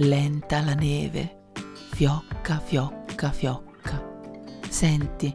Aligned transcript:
Lenta 0.00 0.60
la 0.60 0.74
neve, 0.74 1.50
fiocca, 1.90 2.60
fiocca, 2.60 3.32
fiocca. 3.32 4.20
Senti, 4.68 5.34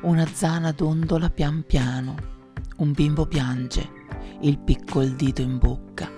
una 0.00 0.24
zana 0.24 0.72
dondola 0.72 1.28
pian 1.28 1.62
piano, 1.66 2.14
un 2.76 2.92
bimbo 2.92 3.26
piange, 3.26 3.86
il 4.40 4.58
piccol 4.60 5.10
dito 5.10 5.42
in 5.42 5.58
bocca. 5.58 6.10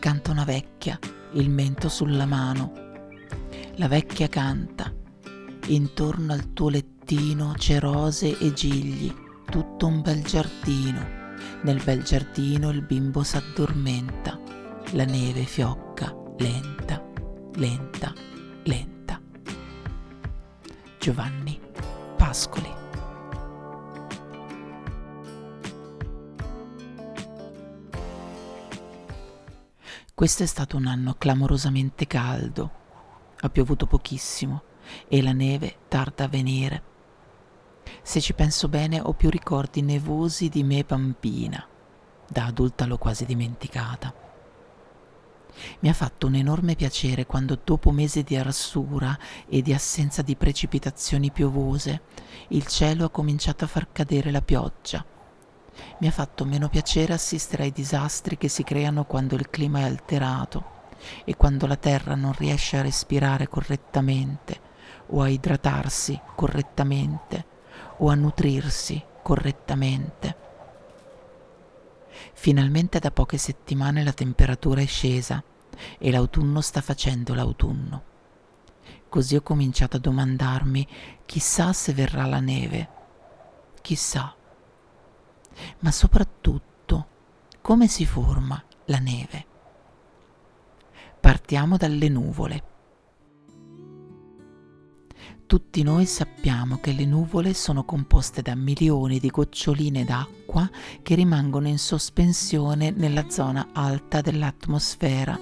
Canta 0.00 0.32
una 0.32 0.42
vecchia, 0.42 0.98
il 1.34 1.50
mento 1.50 1.88
sulla 1.88 2.26
mano. 2.26 2.72
La 3.76 3.86
vecchia 3.86 4.28
canta, 4.28 4.92
intorno 5.68 6.32
al 6.32 6.52
tuo 6.52 6.68
lettino 6.68 7.54
c'è 7.56 7.78
rose 7.78 8.36
e 8.36 8.52
gigli, 8.52 9.14
tutto 9.48 9.86
un 9.86 10.00
bel 10.00 10.24
giardino. 10.24 11.06
Nel 11.62 11.80
bel 11.84 12.02
giardino 12.02 12.70
il 12.70 12.82
bimbo 12.82 13.22
s'addormenta, 13.22 14.36
la 14.90 15.04
neve 15.04 15.44
fiocca 15.44 16.12
lenta 16.36 17.03
lenta, 17.56 18.12
lenta. 18.64 19.20
Giovanni 20.98 21.60
Pascoli. 22.16 22.72
Questo 30.14 30.42
è 30.42 30.46
stato 30.46 30.76
un 30.76 30.86
anno 30.86 31.14
clamorosamente 31.14 32.06
caldo. 32.06 32.70
Ha 33.40 33.48
piovuto 33.50 33.86
pochissimo 33.86 34.62
e 35.08 35.22
la 35.22 35.32
neve 35.32 35.76
tarda 35.88 36.24
a 36.24 36.28
venire. 36.28 36.82
Se 38.02 38.20
ci 38.20 38.32
penso 38.32 38.68
bene 38.68 39.00
ho 39.00 39.12
più 39.12 39.30
ricordi 39.30 39.82
nevosi 39.82 40.48
di 40.48 40.64
me 40.64 40.82
bambina. 40.82 41.66
Da 42.26 42.46
adulta 42.46 42.86
l'ho 42.86 42.98
quasi 42.98 43.24
dimenticata. 43.24 44.24
Mi 45.80 45.88
ha 45.88 45.92
fatto 45.92 46.26
un 46.26 46.34
enorme 46.34 46.74
piacere 46.74 47.26
quando 47.26 47.58
dopo 47.62 47.90
mesi 47.90 48.22
di 48.22 48.36
arsura 48.36 49.16
e 49.48 49.62
di 49.62 49.72
assenza 49.72 50.22
di 50.22 50.36
precipitazioni 50.36 51.30
piovose, 51.30 52.02
il 52.48 52.66
cielo 52.66 53.06
ha 53.06 53.10
cominciato 53.10 53.64
a 53.64 53.68
far 53.68 53.92
cadere 53.92 54.30
la 54.30 54.42
pioggia. 54.42 55.04
Mi 55.98 56.06
ha 56.06 56.10
fatto 56.10 56.44
meno 56.44 56.68
piacere 56.68 57.12
assistere 57.12 57.64
ai 57.64 57.72
disastri 57.72 58.36
che 58.36 58.48
si 58.48 58.62
creano 58.62 59.04
quando 59.04 59.34
il 59.34 59.50
clima 59.50 59.80
è 59.80 59.82
alterato 59.84 60.72
e 61.24 61.36
quando 61.36 61.66
la 61.66 61.76
terra 61.76 62.14
non 62.14 62.32
riesce 62.32 62.76
a 62.76 62.82
respirare 62.82 63.48
correttamente 63.48 64.60
o 65.08 65.22
a 65.22 65.28
idratarsi 65.28 66.18
correttamente 66.34 67.46
o 67.98 68.08
a 68.08 68.14
nutrirsi 68.14 69.02
correttamente. 69.22 70.36
Finalmente 72.34 72.98
da 72.98 73.10
poche 73.10 73.38
settimane 73.38 74.04
la 74.04 74.12
temperatura 74.12 74.80
è 74.80 74.86
scesa 74.86 75.42
e 75.98 76.10
l'autunno 76.10 76.60
sta 76.60 76.80
facendo 76.80 77.34
l'autunno. 77.34 78.02
Così 79.08 79.36
ho 79.36 79.42
cominciato 79.42 79.96
a 79.96 80.00
domandarmi 80.00 80.86
chissà 81.24 81.72
se 81.72 81.92
verrà 81.92 82.26
la 82.26 82.40
neve, 82.40 82.88
chissà. 83.80 84.34
Ma 85.80 85.90
soprattutto 85.90 87.06
come 87.60 87.86
si 87.86 88.04
forma 88.04 88.62
la 88.86 88.98
neve. 88.98 89.46
Partiamo 91.20 91.76
dalle 91.76 92.08
nuvole. 92.08 92.72
Tutti 95.46 95.82
noi 95.82 96.06
sappiamo 96.06 96.78
che 96.78 96.92
le 96.92 97.04
nuvole 97.04 97.52
sono 97.52 97.84
composte 97.84 98.40
da 98.40 98.54
milioni 98.54 99.20
di 99.20 99.28
goccioline 99.28 100.02
d'acqua 100.02 100.68
che 101.02 101.14
rimangono 101.14 101.68
in 101.68 101.78
sospensione 101.78 102.90
nella 102.90 103.28
zona 103.28 103.68
alta 103.74 104.22
dell'atmosfera. 104.22 105.38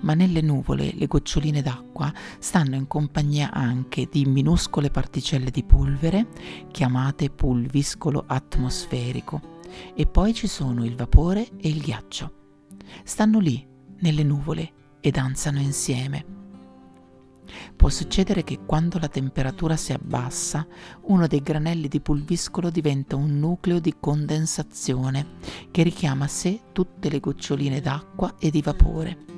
Ma 0.00 0.12
nelle 0.12 0.42
nuvole 0.42 0.92
le 0.94 1.06
goccioline 1.06 1.62
d'acqua 1.62 2.12
stanno 2.38 2.74
in 2.76 2.86
compagnia 2.86 3.50
anche 3.50 4.08
di 4.10 4.26
minuscole 4.26 4.90
particelle 4.90 5.50
di 5.50 5.64
polvere, 5.64 6.28
chiamate 6.70 7.30
pulviscolo 7.30 8.24
atmosferico, 8.26 9.40
e 9.94 10.06
poi 10.06 10.34
ci 10.34 10.46
sono 10.46 10.84
il 10.84 10.94
vapore 10.94 11.48
e 11.56 11.68
il 11.68 11.80
ghiaccio. 11.80 12.32
Stanno 13.04 13.38
lì, 13.38 13.66
nelle 14.00 14.22
nuvole, 14.22 14.72
e 15.00 15.10
danzano 15.10 15.60
insieme. 15.60 16.36
Può 17.76 17.88
succedere 17.88 18.44
che 18.44 18.60
quando 18.66 18.98
la 18.98 19.08
temperatura 19.08 19.76
si 19.76 19.92
abbassa, 19.92 20.66
uno 21.02 21.26
dei 21.26 21.40
granelli 21.40 21.88
di 21.88 22.00
pulviscolo 22.00 22.70
diventa 22.70 23.16
un 23.16 23.38
nucleo 23.38 23.78
di 23.78 23.94
condensazione 23.98 25.26
che 25.70 25.82
richiama 25.82 26.24
a 26.24 26.28
sé 26.28 26.60
tutte 26.72 27.08
le 27.08 27.20
goccioline 27.20 27.80
d'acqua 27.80 28.34
e 28.38 28.50
di 28.50 28.62
vapore. 28.62 29.36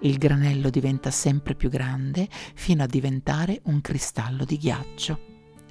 Il 0.00 0.18
granello 0.18 0.70
diventa 0.70 1.10
sempre 1.10 1.54
più 1.54 1.68
grande 1.68 2.28
fino 2.30 2.82
a 2.82 2.86
diventare 2.86 3.60
un 3.64 3.80
cristallo 3.80 4.44
di 4.44 4.56
ghiaccio 4.56 5.20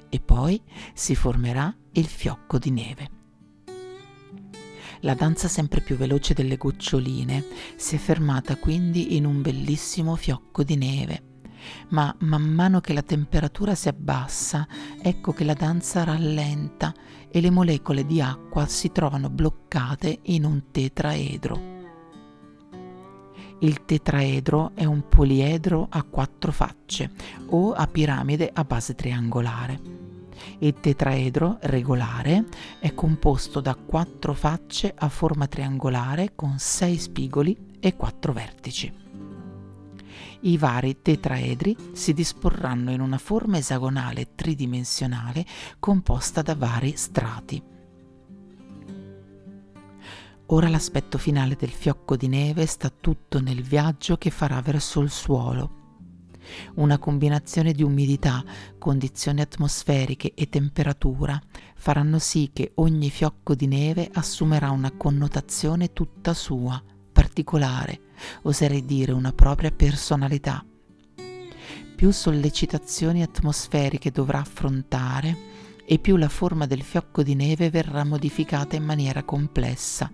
e 0.08 0.20
poi 0.20 0.60
si 0.94 1.14
formerà 1.14 1.74
il 1.92 2.06
fiocco 2.06 2.58
di 2.58 2.70
neve. 2.70 3.10
La 5.02 5.14
danza 5.14 5.46
sempre 5.46 5.80
più 5.80 5.96
veloce 5.96 6.34
delle 6.34 6.56
goccioline 6.56 7.44
si 7.76 7.94
è 7.94 7.98
fermata 7.98 8.56
quindi 8.56 9.16
in 9.16 9.26
un 9.26 9.42
bellissimo 9.42 10.16
fiocco 10.16 10.64
di 10.64 10.76
neve 10.76 11.22
ma 11.88 12.14
man 12.20 12.42
mano 12.42 12.80
che 12.80 12.92
la 12.92 13.02
temperatura 13.02 13.74
si 13.74 13.88
abbassa, 13.88 14.66
ecco 15.00 15.32
che 15.32 15.44
la 15.44 15.54
danza 15.54 16.04
rallenta 16.04 16.94
e 17.30 17.40
le 17.40 17.50
molecole 17.50 18.06
di 18.06 18.20
acqua 18.20 18.66
si 18.66 18.90
trovano 18.92 19.30
bloccate 19.30 20.20
in 20.22 20.44
un 20.44 20.70
tetraedro. 20.70 21.76
Il 23.60 23.84
tetraedro 23.84 24.70
è 24.74 24.84
un 24.84 25.08
poliedro 25.08 25.88
a 25.90 26.04
quattro 26.04 26.52
facce 26.52 27.10
o 27.48 27.72
a 27.72 27.86
piramide 27.88 28.50
a 28.52 28.62
base 28.62 28.94
triangolare. 28.94 29.80
Il 30.58 30.74
tetraedro 30.78 31.58
regolare 31.62 32.44
è 32.78 32.94
composto 32.94 33.60
da 33.60 33.74
quattro 33.74 34.32
facce 34.32 34.94
a 34.96 35.08
forma 35.08 35.48
triangolare 35.48 36.32
con 36.36 36.54
sei 36.58 36.96
spigoli 36.98 37.76
e 37.80 37.96
quattro 37.96 38.32
vertici 38.32 39.06
i 40.42 40.56
vari 40.56 41.02
tetraedri 41.02 41.76
si 41.92 42.12
disporranno 42.12 42.90
in 42.90 43.00
una 43.00 43.18
forma 43.18 43.58
esagonale 43.58 44.34
tridimensionale 44.34 45.44
composta 45.78 46.42
da 46.42 46.54
vari 46.54 46.94
strati. 46.96 47.62
Ora 50.50 50.68
l'aspetto 50.68 51.18
finale 51.18 51.56
del 51.56 51.70
fiocco 51.70 52.16
di 52.16 52.28
neve 52.28 52.64
sta 52.66 52.90
tutto 52.90 53.40
nel 53.40 53.62
viaggio 53.62 54.16
che 54.16 54.30
farà 54.30 54.60
verso 54.62 55.00
il 55.00 55.10
suolo. 55.10 55.76
Una 56.76 56.96
combinazione 56.96 57.72
di 57.72 57.82
umidità, 57.82 58.42
condizioni 58.78 59.42
atmosferiche 59.42 60.32
e 60.32 60.48
temperatura 60.48 61.38
faranno 61.74 62.18
sì 62.18 62.50
che 62.52 62.72
ogni 62.76 63.10
fiocco 63.10 63.54
di 63.54 63.66
neve 63.66 64.08
assumerà 64.10 64.70
una 64.70 64.90
connotazione 64.92 65.92
tutta 65.92 66.32
sua, 66.32 66.82
particolare, 67.18 68.00
oserei 68.42 68.84
dire 68.84 69.10
una 69.10 69.32
propria 69.32 69.72
personalità. 69.72 70.64
Più 71.96 72.12
sollecitazioni 72.12 73.24
atmosferiche 73.24 74.12
dovrà 74.12 74.38
affrontare 74.38 75.36
e 75.84 75.98
più 75.98 76.14
la 76.14 76.28
forma 76.28 76.66
del 76.66 76.82
fiocco 76.82 77.24
di 77.24 77.34
neve 77.34 77.70
verrà 77.70 78.04
modificata 78.04 78.76
in 78.76 78.84
maniera 78.84 79.24
complessa. 79.24 80.08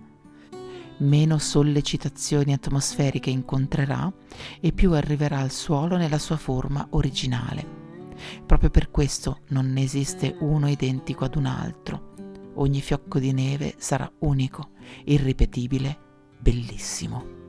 Meno 0.97 1.37
sollecitazioni 1.37 2.53
atmosferiche 2.53 3.29
incontrerà 3.29 4.11
e 4.59 4.71
più 4.71 4.93
arriverà 4.93 5.37
al 5.37 5.51
suolo 5.51 5.97
nella 5.97 6.17
sua 6.17 6.37
forma 6.37 6.87
originale. 6.89 7.63
Proprio 8.47 8.71
per 8.71 8.89
questo 8.89 9.41
non 9.49 9.71
ne 9.71 9.83
esiste 9.83 10.37
uno 10.39 10.67
identico 10.67 11.23
ad 11.23 11.35
un 11.35 11.45
altro. 11.45 12.13
Ogni 12.55 12.81
fiocco 12.81 13.19
di 13.19 13.31
neve 13.31 13.75
sarà 13.77 14.11
unico, 14.21 14.71
irripetibile, 15.03 16.04
bellissimo. 16.37 17.43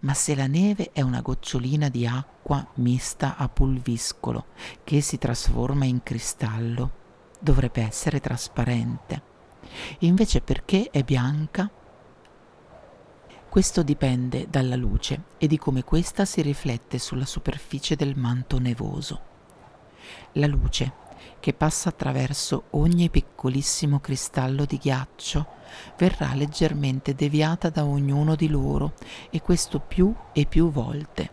Ma 0.00 0.14
se 0.14 0.34
la 0.34 0.46
neve 0.46 0.90
è 0.92 1.00
una 1.00 1.20
gocciolina 1.20 1.88
di 1.88 2.06
acqua 2.06 2.66
mista 2.74 3.36
a 3.36 3.48
pulviscolo 3.48 4.46
che 4.82 5.00
si 5.00 5.16
trasforma 5.16 5.84
in 5.84 6.02
cristallo, 6.02 6.90
dovrebbe 7.38 7.82
essere 7.82 8.20
trasparente. 8.20 9.30
Invece 10.00 10.40
perché 10.40 10.90
è 10.90 11.02
bianca? 11.02 11.70
Questo 13.48 13.82
dipende 13.82 14.48
dalla 14.48 14.76
luce 14.76 15.24
e 15.38 15.46
di 15.46 15.58
come 15.58 15.84
questa 15.84 16.24
si 16.24 16.40
riflette 16.40 16.98
sulla 16.98 17.26
superficie 17.26 17.96
del 17.96 18.16
manto 18.16 18.58
nevoso. 18.58 19.20
La 20.32 20.46
luce, 20.46 20.92
che 21.40 21.52
passa 21.52 21.88
attraverso 21.88 22.64
ogni 22.70 23.10
piccolissimo 23.10 24.00
cristallo 24.00 24.64
di 24.64 24.78
ghiaccio, 24.78 25.46
verrà 25.96 26.34
leggermente 26.34 27.14
deviata 27.14 27.68
da 27.70 27.84
ognuno 27.84 28.36
di 28.36 28.48
loro 28.48 28.94
e 29.30 29.40
questo 29.40 29.80
più 29.80 30.14
e 30.32 30.46
più 30.46 30.70
volte, 30.70 31.30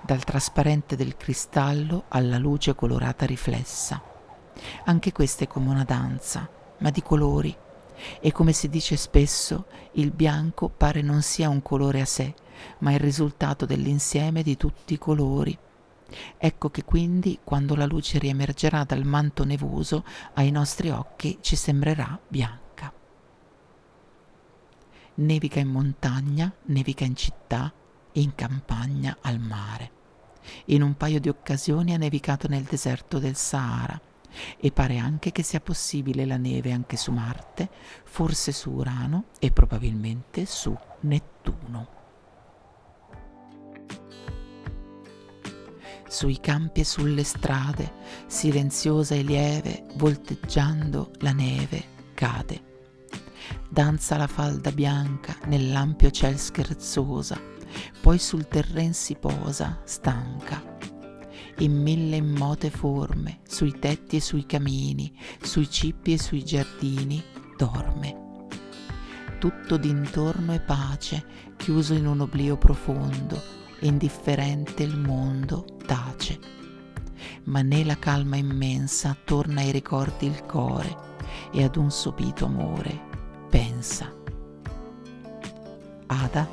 dal 0.00 0.24
trasparente 0.24 0.96
del 0.96 1.16
cristallo 1.16 2.04
alla 2.08 2.38
luce 2.38 2.74
colorata 2.74 3.26
riflessa. 3.26 4.02
Anche 4.84 5.12
questa 5.12 5.44
è 5.44 5.46
come 5.46 5.70
una 5.70 5.84
danza, 5.84 6.48
ma 6.78 6.90
di 6.90 7.02
colori, 7.02 7.56
e 8.20 8.32
come 8.32 8.52
si 8.52 8.68
dice 8.68 8.96
spesso, 8.96 9.66
il 9.92 10.10
bianco 10.10 10.68
pare 10.68 11.00
non 11.00 11.22
sia 11.22 11.48
un 11.48 11.62
colore 11.62 12.00
a 12.00 12.06
sé, 12.06 12.34
ma 12.78 12.92
il 12.92 13.00
risultato 13.00 13.66
dell'insieme 13.66 14.42
di 14.42 14.56
tutti 14.56 14.94
i 14.94 14.98
colori. 14.98 15.56
Ecco 16.36 16.70
che 16.70 16.84
quindi, 16.84 17.40
quando 17.42 17.74
la 17.74 17.86
luce 17.86 18.18
riemergerà 18.18 18.84
dal 18.84 19.04
manto 19.04 19.44
nevoso, 19.44 20.04
ai 20.34 20.50
nostri 20.50 20.90
occhi 20.90 21.38
ci 21.40 21.56
sembrerà 21.56 22.18
bianca. 22.28 22.92
Nevica 25.16 25.60
in 25.60 25.68
montagna, 25.68 26.52
nevica 26.64 27.04
in 27.04 27.14
città, 27.14 27.72
in 28.12 28.34
campagna, 28.34 29.18
al 29.20 29.38
mare. 29.38 29.90
In 30.66 30.82
un 30.82 30.96
paio 30.96 31.20
di 31.20 31.28
occasioni 31.28 31.94
ha 31.94 31.98
nevicato 31.98 32.48
nel 32.48 32.64
deserto 32.64 33.18
del 33.18 33.36
Sahara 33.36 34.00
e 34.58 34.72
pare 34.72 34.98
anche 34.98 35.32
che 35.32 35.42
sia 35.42 35.60
possibile 35.60 36.24
la 36.26 36.36
neve 36.36 36.72
anche 36.72 36.96
su 36.96 37.12
Marte, 37.12 37.70
forse 38.04 38.52
su 38.52 38.70
Urano 38.70 39.26
e 39.38 39.52
probabilmente 39.52 40.44
su 40.46 40.76
Nettuno. 41.00 41.93
Sui 46.14 46.38
campi 46.38 46.78
e 46.78 46.84
sulle 46.84 47.24
strade, 47.24 47.92
silenziosa 48.28 49.16
e 49.16 49.22
lieve, 49.22 49.82
volteggiando 49.96 51.10
la 51.18 51.32
neve 51.32 51.86
cade. 52.14 52.62
Danza 53.68 54.16
la 54.16 54.28
falda 54.28 54.70
bianca 54.70 55.36
nell'ampio 55.46 56.12
ciel 56.12 56.38
scherzosa, 56.38 57.36
poi 58.00 58.20
sul 58.20 58.46
terren 58.46 58.94
si 58.94 59.16
posa, 59.16 59.80
stanca 59.82 60.62
in 61.58 61.82
mille 61.82 62.14
immote 62.14 62.70
forme, 62.70 63.40
sui 63.48 63.76
tetti 63.76 64.14
e 64.14 64.20
sui 64.20 64.46
camini, 64.46 65.12
sui 65.42 65.68
cippi 65.68 66.12
e 66.12 66.18
sui 66.20 66.44
giardini, 66.44 67.20
dorme. 67.56 68.46
Tutto 69.40 69.76
d'intorno 69.76 70.52
è 70.52 70.60
pace, 70.60 71.26
chiuso 71.56 71.92
in 71.92 72.06
un 72.06 72.20
oblio 72.20 72.56
profondo, 72.56 73.63
indifferente 73.86 74.82
il 74.82 74.98
mondo 74.98 75.64
tace. 75.86 76.38
Ma 77.44 77.62
né 77.62 77.84
la 77.84 77.98
calma 77.98 78.36
immensa 78.36 79.16
torna 79.24 79.60
ai 79.60 79.70
ricordi 79.70 80.26
il 80.26 80.44
core 80.46 80.96
e 81.52 81.62
ad 81.62 81.76
un 81.76 81.90
sopito 81.90 82.46
amore 82.46 83.00
pensa. 83.48 84.12
Ada 86.06 86.48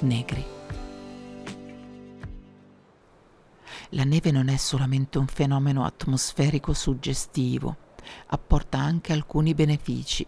Negri 0.00 0.58
La 3.94 4.04
neve 4.04 4.30
non 4.30 4.48
è 4.48 4.56
solamente 4.56 5.18
un 5.18 5.26
fenomeno 5.26 5.84
atmosferico 5.84 6.72
suggestivo, 6.72 7.76
apporta 8.26 8.78
anche 8.78 9.12
alcuni 9.12 9.52
benefici. 9.52 10.24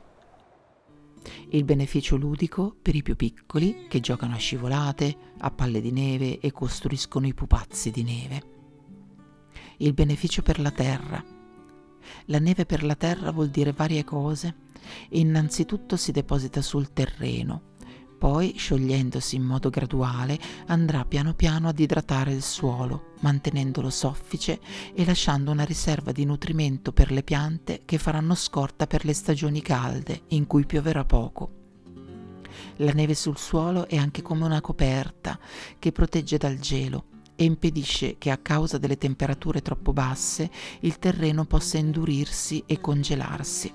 Il 1.51 1.65
beneficio 1.65 2.17
ludico 2.17 2.77
per 2.81 2.95
i 2.95 3.03
più 3.03 3.17
piccoli 3.17 3.87
che 3.89 4.01
giocano 4.01 4.35
a 4.35 4.39
scivolate, 4.39 5.17
a 5.39 5.51
palle 5.51 5.81
di 5.81 5.93
neve 5.93 6.39
e 6.41 6.53
costruiscono 6.53 7.27
i 7.27 7.35
pupazzi 7.35 7.91
di 7.91 8.03
neve. 8.03 8.43
Il 9.79 9.95
beneficio 9.95 10.43
per 10.43 10.61
la 10.61 10.71
terra. 10.71 11.25
La 12.27 12.39
neve 12.39 12.67
per 12.67 12.85
la 12.85 12.95
terra 12.95 13.31
vuol 13.31 13.51
dire 13.51 13.73
varie 13.73 14.05
cose. 14.05 14.55
Innanzitutto 15.11 15.97
si 15.97 16.13
deposita 16.13 16.61
sul 16.61 16.93
terreno, 16.93 17.72
poi, 18.23 18.55
sciogliendosi 18.57 19.35
in 19.35 19.43
modo 19.43 19.69
graduale, 19.69 20.39
andrà 20.67 21.05
piano 21.05 21.35
piano 21.35 21.67
ad 21.67 21.81
idratare 21.81 22.31
il 22.31 22.43
suolo, 22.43 23.15
mantenendolo 23.19 23.91
soffice 23.91 24.61
e 24.95 25.05
lasciando 25.05 25.51
una 25.51 25.65
riserva 25.65 26.13
di 26.13 26.25
nutrimento 26.25 26.93
per 26.93 27.11
le 27.11 27.25
piante 27.25 27.83
che 27.85 27.99
faranno 27.99 28.37
scorta 28.37 28.87
per 28.87 29.05
le 29.05 29.13
stagioni 29.13 29.61
calde, 29.61 30.23
in 30.29 30.47
cui 30.47 30.65
pioverà 30.67 31.05
poco. 31.05 31.51
La 32.77 32.93
neve 32.93 33.17
sul 33.17 33.39
suolo 33.39 33.89
è 33.89 33.97
anche 33.97 34.23
come 34.23 34.45
una 34.45 34.61
coperta 34.61 35.37
che 35.81 35.91
protegge 35.91 36.39
dal 36.39 36.61
gelo 36.61 37.07
e 37.35 37.43
impedisce 37.43 38.19
che 38.19 38.31
a 38.31 38.39
causa 38.39 38.79
delle 38.79 38.99
temperature 38.99 39.63
troppo 39.63 39.93
basse 39.93 40.49
il 40.83 41.01
terreno 41.01 41.45
possa 41.45 41.79
indurirsi 41.79 42.63
e 42.67 42.81
congelarsi. 42.81 43.75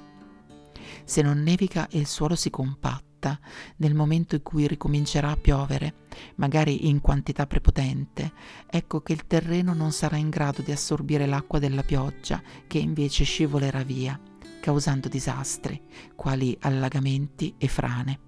Se 1.03 1.21
non 1.21 1.43
nevica 1.43 1.85
il 1.91 2.07
suolo 2.07 2.35
si 2.35 2.49
compatta 2.49 3.06
fretta 3.17 3.39
nel 3.77 3.95
momento 3.95 4.35
in 4.35 4.43
cui 4.43 4.67
ricomincerà 4.67 5.31
a 5.31 5.37
piovere, 5.37 6.05
magari 6.35 6.87
in 6.87 7.01
quantità 7.01 7.47
prepotente, 7.47 8.31
ecco 8.69 9.01
che 9.01 9.13
il 9.13 9.25
terreno 9.25 9.73
non 9.73 9.91
sarà 9.91 10.17
in 10.17 10.29
grado 10.29 10.61
di 10.61 10.71
assorbire 10.71 11.25
l'acqua 11.25 11.59
della 11.59 11.83
pioggia 11.83 12.41
che 12.67 12.77
invece 12.77 13.23
scivolerà 13.23 13.83
via, 13.83 14.19
causando 14.61 15.09
disastri, 15.09 15.81
quali 16.15 16.55
allagamenti 16.61 17.55
e 17.57 17.67
frane. 17.67 18.19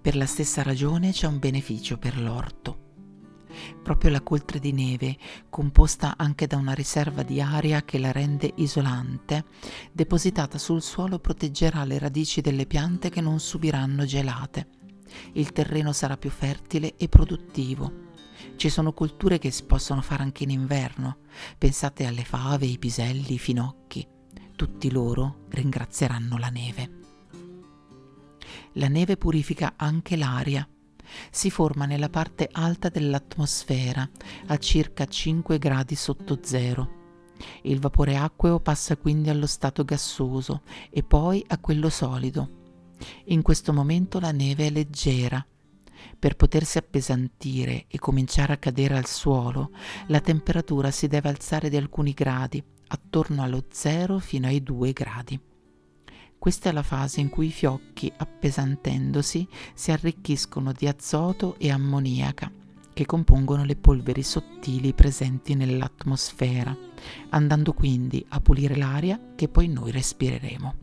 Per 0.00 0.16
la 0.16 0.26
stessa 0.26 0.62
ragione 0.62 1.12
c'è 1.12 1.26
un 1.26 1.38
beneficio 1.38 1.96
per 1.96 2.18
l'orto 2.18 2.81
proprio 3.82 4.10
la 4.10 4.22
coltre 4.22 4.58
di 4.58 4.72
neve, 4.72 5.16
composta 5.48 6.14
anche 6.16 6.46
da 6.46 6.56
una 6.56 6.72
riserva 6.72 7.22
di 7.22 7.40
aria 7.40 7.82
che 7.82 7.98
la 7.98 8.12
rende 8.12 8.52
isolante, 8.56 9.44
depositata 9.92 10.58
sul 10.58 10.82
suolo 10.82 11.18
proteggerà 11.18 11.84
le 11.84 11.98
radici 11.98 12.40
delle 12.40 12.66
piante 12.66 13.10
che 13.10 13.20
non 13.20 13.40
subiranno 13.40 14.04
gelate. 14.04 14.68
Il 15.32 15.52
terreno 15.52 15.92
sarà 15.92 16.16
più 16.16 16.30
fertile 16.30 16.96
e 16.96 17.08
produttivo. 17.08 18.10
Ci 18.56 18.68
sono 18.68 18.92
colture 18.92 19.38
che 19.38 19.50
si 19.50 19.64
possono 19.64 20.00
fare 20.00 20.22
anche 20.22 20.44
in 20.44 20.50
inverno. 20.50 21.18
Pensate 21.58 22.06
alle 22.06 22.24
fave, 22.24 22.66
i 22.66 22.78
piselli, 22.78 23.34
i 23.34 23.38
finocchi. 23.38 24.06
Tutti 24.56 24.90
loro 24.90 25.44
ringrazieranno 25.50 26.38
la 26.38 26.48
neve. 26.48 26.90
La 28.74 28.88
neve 28.88 29.16
purifica 29.16 29.74
anche 29.76 30.16
l'aria 30.16 30.66
si 31.30 31.50
forma 31.50 31.86
nella 31.86 32.08
parte 32.08 32.48
alta 32.50 32.88
dell'atmosfera, 32.88 34.08
a 34.46 34.56
circa 34.58 35.06
5 35.06 35.58
gradi 35.58 35.94
sotto 35.94 36.38
zero. 36.42 37.00
Il 37.62 37.80
vapore 37.80 38.16
acqueo 38.16 38.60
passa 38.60 38.96
quindi 38.96 39.30
allo 39.30 39.46
stato 39.46 39.84
gassoso 39.84 40.62
e 40.90 41.02
poi 41.02 41.44
a 41.48 41.58
quello 41.58 41.88
solido. 41.88 42.60
In 43.26 43.42
questo 43.42 43.72
momento 43.72 44.20
la 44.20 44.32
neve 44.32 44.66
è 44.66 44.70
leggera. 44.70 45.44
Per 46.18 46.36
potersi 46.36 46.78
appesantire 46.78 47.86
e 47.88 47.98
cominciare 47.98 48.52
a 48.52 48.58
cadere 48.58 48.96
al 48.96 49.06
suolo, 49.06 49.70
la 50.06 50.20
temperatura 50.20 50.90
si 50.90 51.08
deve 51.08 51.28
alzare 51.28 51.68
di 51.68 51.76
alcuni 51.76 52.12
gradi, 52.12 52.62
attorno 52.88 53.42
allo 53.42 53.64
zero 53.70 54.18
fino 54.18 54.46
ai 54.46 54.62
2 54.62 54.92
gradi. 54.92 55.40
Questa 56.42 56.70
è 56.70 56.72
la 56.72 56.82
fase 56.82 57.20
in 57.20 57.28
cui 57.28 57.46
i 57.46 57.52
fiocchi, 57.52 58.12
appesantendosi, 58.16 59.46
si 59.74 59.92
arricchiscono 59.92 60.72
di 60.72 60.88
azoto 60.88 61.54
e 61.56 61.70
ammoniaca, 61.70 62.50
che 62.92 63.06
compongono 63.06 63.62
le 63.62 63.76
polveri 63.76 64.24
sottili 64.24 64.92
presenti 64.92 65.54
nell'atmosfera, 65.54 66.76
andando 67.28 67.72
quindi 67.74 68.26
a 68.30 68.40
pulire 68.40 68.74
l'aria 68.74 69.20
che 69.36 69.46
poi 69.46 69.68
noi 69.68 69.92
respireremo. 69.92 70.74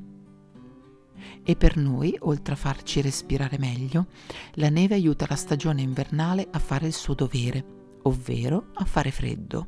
E 1.43 1.55
per 1.57 1.75
noi, 1.75 2.15
oltre 2.21 2.53
a 2.53 2.57
farci 2.57 3.01
respirare 3.01 3.57
meglio, 3.57 4.07
la 4.53 4.69
neve 4.69 4.95
aiuta 4.95 5.25
la 5.27 5.35
stagione 5.35 5.81
invernale 5.81 6.47
a 6.49 6.59
fare 6.59 6.87
il 6.87 6.93
suo 6.93 7.15
dovere, 7.15 7.97
ovvero 8.03 8.67
a 8.75 8.85
fare 8.85 9.11
freddo. 9.11 9.67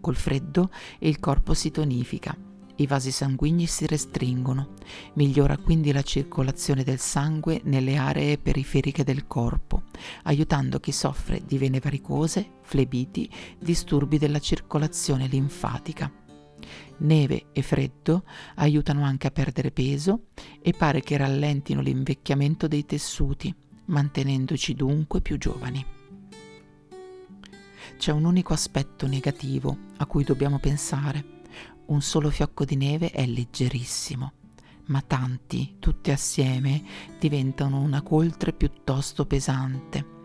Col 0.00 0.16
freddo 0.16 0.70
il 1.00 1.20
corpo 1.20 1.52
si 1.52 1.70
tonifica, 1.70 2.47
i 2.78 2.86
vasi 2.86 3.10
sanguigni 3.10 3.66
si 3.66 3.86
restringono, 3.86 4.74
migliora 5.14 5.56
quindi 5.56 5.92
la 5.92 6.02
circolazione 6.02 6.84
del 6.84 6.98
sangue 6.98 7.60
nelle 7.64 7.96
aree 7.96 8.38
periferiche 8.38 9.04
del 9.04 9.26
corpo, 9.26 9.82
aiutando 10.24 10.78
chi 10.78 10.92
soffre 10.92 11.42
di 11.44 11.58
vene 11.58 11.80
varicose, 11.80 12.58
flebiti, 12.62 13.28
disturbi 13.58 14.18
della 14.18 14.38
circolazione 14.38 15.26
linfatica. 15.26 16.10
Neve 16.98 17.46
e 17.52 17.62
freddo 17.62 18.24
aiutano 18.56 19.04
anche 19.04 19.26
a 19.26 19.30
perdere 19.30 19.70
peso 19.70 20.26
e 20.60 20.72
pare 20.72 21.00
che 21.00 21.16
rallentino 21.16 21.80
l'invecchiamento 21.80 22.68
dei 22.68 22.86
tessuti, 22.86 23.54
mantenendoci 23.86 24.74
dunque 24.74 25.20
più 25.20 25.36
giovani. 25.36 25.84
C'è 27.96 28.12
un 28.12 28.24
unico 28.24 28.52
aspetto 28.52 29.08
negativo 29.08 29.76
a 29.96 30.06
cui 30.06 30.22
dobbiamo 30.22 30.60
pensare. 30.60 31.37
Un 31.88 32.02
solo 32.02 32.28
fiocco 32.28 32.66
di 32.66 32.76
neve 32.76 33.10
è 33.10 33.24
leggerissimo, 33.24 34.32
ma 34.88 35.00
tanti, 35.00 35.76
tutti 35.78 36.10
assieme, 36.10 36.82
diventano 37.18 37.80
una 37.80 38.02
coltre 38.02 38.52
piuttosto 38.52 39.24
pesante. 39.24 40.16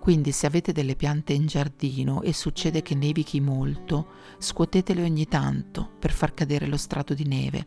Quindi 0.00 0.32
se 0.32 0.46
avete 0.46 0.72
delle 0.72 0.96
piante 0.96 1.34
in 1.34 1.44
giardino 1.44 2.22
e 2.22 2.32
succede 2.32 2.80
che 2.80 2.94
nevichi 2.94 3.42
molto, 3.42 4.06
scuotetele 4.38 5.02
ogni 5.02 5.28
tanto 5.28 5.90
per 5.98 6.12
far 6.12 6.32
cadere 6.32 6.66
lo 6.66 6.78
strato 6.78 7.12
di 7.12 7.26
neve. 7.26 7.66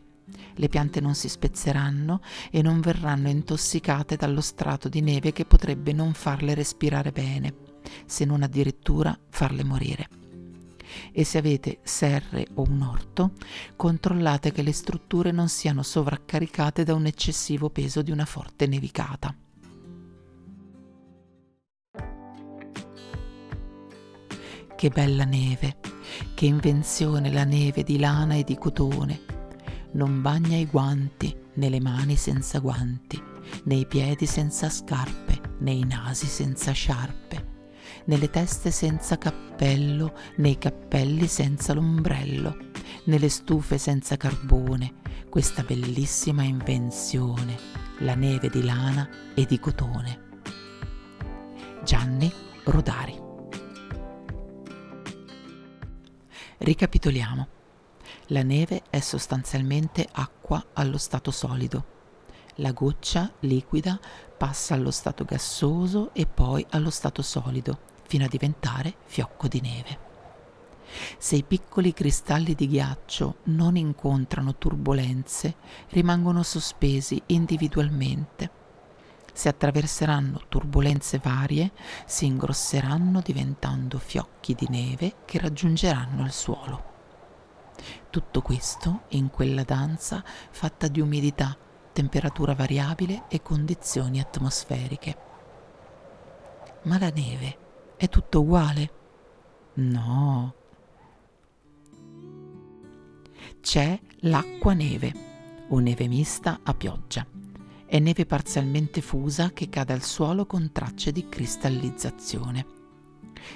Le 0.54 0.68
piante 0.68 1.00
non 1.00 1.14
si 1.14 1.28
spezzeranno 1.28 2.20
e 2.50 2.62
non 2.62 2.80
verranno 2.80 3.28
intossicate 3.28 4.16
dallo 4.16 4.40
strato 4.40 4.88
di 4.88 5.00
neve 5.00 5.30
che 5.30 5.44
potrebbe 5.44 5.92
non 5.92 6.14
farle 6.14 6.52
respirare 6.52 7.12
bene, 7.12 7.54
se 8.06 8.24
non 8.24 8.42
addirittura 8.42 9.16
farle 9.28 9.62
morire 9.62 10.08
e 11.12 11.24
se 11.24 11.38
avete 11.38 11.78
serre 11.82 12.46
o 12.54 12.62
un 12.68 12.82
orto, 12.82 13.32
controllate 13.76 14.52
che 14.52 14.62
le 14.62 14.72
strutture 14.72 15.32
non 15.32 15.48
siano 15.48 15.82
sovraccaricate 15.82 16.84
da 16.84 16.94
un 16.94 17.06
eccessivo 17.06 17.70
peso 17.70 18.02
di 18.02 18.10
una 18.10 18.24
forte 18.24 18.66
nevicata. 18.66 19.34
Che 24.76 24.90
bella 24.90 25.24
neve, 25.24 25.76
che 26.34 26.46
invenzione 26.46 27.32
la 27.32 27.44
neve 27.44 27.82
di 27.82 27.98
lana 27.98 28.34
e 28.34 28.44
di 28.44 28.58
cotone. 28.58 29.20
Non 29.92 30.20
bagna 30.20 30.56
i 30.56 30.66
guanti, 30.66 31.34
né 31.54 31.70
le 31.70 31.80
mani 31.80 32.16
senza 32.16 32.58
guanti, 32.58 33.22
né 33.64 33.74
i 33.74 33.86
piedi 33.86 34.26
senza 34.26 34.68
scarpe, 34.68 35.40
né 35.60 35.72
i 35.72 35.84
nasi 35.84 36.26
senza 36.26 36.72
sciarpe 36.72 37.45
nelle 38.06 38.30
teste 38.30 38.70
senza 38.70 39.18
cappello, 39.18 40.14
nei 40.36 40.58
cappelli 40.58 41.26
senza 41.26 41.72
l'ombrello, 41.72 42.56
nelle 43.04 43.28
stufe 43.28 43.78
senza 43.78 44.16
carbone, 44.16 44.94
questa 45.28 45.62
bellissima 45.62 46.42
invenzione, 46.42 47.56
la 48.00 48.14
neve 48.14 48.48
di 48.48 48.62
lana 48.62 49.08
e 49.34 49.44
di 49.44 49.58
cotone. 49.58 50.24
Gianni 51.84 52.32
Rodari. 52.64 53.24
Ricapitoliamo. 56.58 57.48
La 58.30 58.42
neve 58.42 58.82
è 58.90 58.98
sostanzialmente 58.98 60.08
acqua 60.10 60.64
allo 60.72 60.98
stato 60.98 61.30
solido. 61.30 61.94
La 62.56 62.72
goccia 62.72 63.30
liquida 63.40 64.00
passa 64.36 64.74
allo 64.74 64.90
stato 64.90 65.24
gassoso 65.24 66.12
e 66.12 66.26
poi 66.26 66.64
allo 66.70 66.90
stato 66.90 67.22
solido 67.22 67.94
fino 68.06 68.24
a 68.24 68.28
diventare 68.28 68.94
fiocco 69.04 69.48
di 69.48 69.60
neve. 69.60 70.06
Se 71.18 71.36
i 71.36 71.42
piccoli 71.42 71.92
cristalli 71.92 72.54
di 72.54 72.68
ghiaccio 72.68 73.38
non 73.44 73.76
incontrano 73.76 74.56
turbulenze, 74.56 75.56
rimangono 75.90 76.42
sospesi 76.42 77.20
individualmente. 77.26 78.64
Se 79.32 79.48
attraverseranno 79.48 80.42
turbulenze 80.48 81.20
varie, 81.22 81.72
si 82.06 82.24
ingrosseranno 82.24 83.20
diventando 83.20 83.98
fiocchi 83.98 84.54
di 84.54 84.66
neve 84.70 85.16
che 85.26 85.38
raggiungeranno 85.38 86.24
il 86.24 86.32
suolo. 86.32 86.94
Tutto 88.08 88.40
questo 88.40 89.02
in 89.08 89.28
quella 89.28 89.62
danza 89.62 90.24
fatta 90.24 90.88
di 90.88 91.00
umidità, 91.00 91.54
temperatura 91.92 92.54
variabile 92.54 93.24
e 93.28 93.42
condizioni 93.42 94.20
atmosferiche. 94.20 95.16
Ma 96.84 96.98
la 96.98 97.10
neve 97.10 97.64
è 97.96 98.08
tutto 98.08 98.40
uguale? 98.40 98.90
No. 99.74 100.54
C'è 103.60 103.98
l'acqua 104.20 104.74
neve 104.74 105.12
o 105.68 105.78
neve 105.78 106.06
mista 106.06 106.60
a 106.62 106.74
pioggia. 106.74 107.26
È 107.86 107.98
neve 107.98 108.26
parzialmente 108.26 109.00
fusa 109.00 109.52
che 109.52 109.68
cade 109.68 109.92
al 109.92 110.02
suolo 110.02 110.44
con 110.46 110.70
tracce 110.72 111.10
di 111.10 111.28
cristallizzazione. 111.28 112.66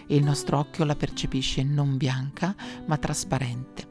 Il 0.07 0.23
nostro 0.23 0.59
occhio 0.59 0.85
la 0.85 0.95
percepisce 0.95 1.63
non 1.63 1.97
bianca 1.97 2.55
ma 2.87 2.97
trasparente. 2.97 3.89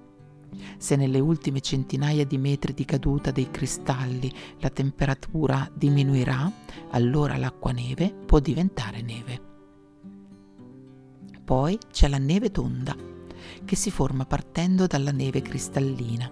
Se 0.77 0.95
nelle 0.95 1.19
ultime 1.19 1.61
centinaia 1.61 2.25
di 2.25 2.37
metri 2.37 2.73
di 2.73 2.85
caduta 2.85 3.31
dei 3.31 3.51
cristalli 3.51 4.33
la 4.59 4.69
temperatura 4.69 5.69
diminuirà, 5.73 6.51
allora 6.91 7.37
l'acqua 7.37 7.71
neve 7.71 8.11
può 8.13 8.39
diventare 8.39 9.01
neve. 9.01 9.48
Poi 11.49 11.79
c'è 11.91 12.07
la 12.07 12.19
neve 12.19 12.51
tonda, 12.51 12.95
che 13.65 13.75
si 13.75 13.89
forma 13.89 14.23
partendo 14.23 14.85
dalla 14.85 15.09
neve 15.09 15.41
cristallina. 15.41 16.31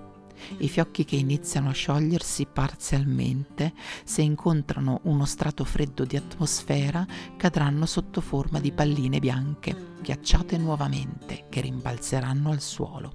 I 0.59 0.69
fiocchi 0.69 1.05
che 1.05 1.15
iniziano 1.15 1.69
a 1.69 1.73
sciogliersi 1.73 2.45
parzialmente, 2.45 3.73
se 4.03 4.21
incontrano 4.21 4.99
uno 5.05 5.25
strato 5.25 5.63
freddo 5.63 6.05
di 6.05 6.17
atmosfera, 6.17 7.03
cadranno 7.35 7.87
sotto 7.87 8.21
forma 8.21 8.59
di 8.59 8.71
palline 8.71 9.17
bianche, 9.17 9.95
ghiacciate 10.03 10.55
nuovamente, 10.59 11.47
che 11.49 11.61
rimbalzeranno 11.61 12.51
al 12.51 12.61
suolo. 12.61 13.13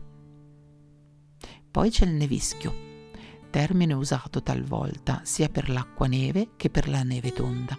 Poi 1.70 1.88
c'è 1.88 2.04
il 2.04 2.14
nevischio, 2.14 2.91
termine 3.52 3.92
usato 3.92 4.42
talvolta 4.42 5.20
sia 5.24 5.50
per 5.50 5.68
l'acqua 5.68 6.06
neve 6.06 6.52
che 6.56 6.70
per 6.70 6.88
la 6.88 7.02
neve 7.02 7.34
tonda. 7.34 7.78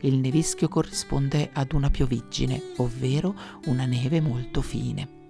Il 0.00 0.18
nevischio 0.18 0.66
corrisponde 0.66 1.50
ad 1.52 1.72
una 1.72 1.88
pioviggine, 1.88 2.60
ovvero 2.78 3.34
una 3.66 3.86
neve 3.86 4.20
molto 4.20 4.60
fine. 4.60 5.22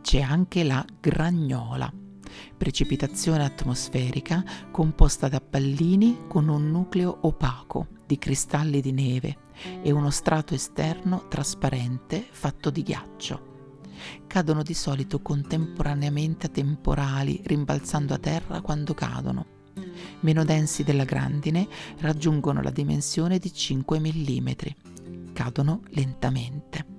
C'è 0.00 0.20
anche 0.20 0.62
la 0.62 0.84
gragnola, 1.00 1.92
precipitazione 2.56 3.44
atmosferica 3.44 4.44
composta 4.70 5.28
da 5.28 5.40
pallini 5.40 6.28
con 6.28 6.46
un 6.46 6.70
nucleo 6.70 7.18
opaco 7.22 7.88
di 8.06 8.18
cristalli 8.18 8.80
di 8.80 8.92
neve 8.92 9.36
e 9.82 9.90
uno 9.90 10.10
strato 10.10 10.54
esterno 10.54 11.26
trasparente 11.26 12.24
fatto 12.30 12.70
di 12.70 12.84
ghiaccio. 12.84 13.55
Cadono 14.26 14.62
di 14.62 14.74
solito 14.74 15.20
contemporaneamente 15.20 16.46
a 16.46 16.50
temporali, 16.50 17.40
rimbalzando 17.44 18.14
a 18.14 18.18
terra 18.18 18.60
quando 18.60 18.94
cadono 18.94 19.54
meno 20.20 20.44
densi 20.44 20.82
della 20.82 21.04
grandine, 21.04 21.68
raggiungono 21.98 22.62
la 22.62 22.70
dimensione 22.70 23.38
di 23.38 23.52
5 23.52 24.00
mm. 24.00 24.48
Cadono 25.32 25.82
lentamente. 25.90 26.94